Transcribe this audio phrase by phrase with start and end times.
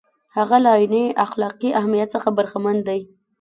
[0.37, 2.99] هغه له عیني اخلاقي اهمیت څخه برخمن دی.